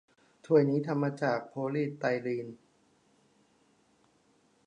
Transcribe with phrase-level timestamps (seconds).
[0.45, 2.47] ถ้วยนี้ทำมาจากโพลีสไตรีน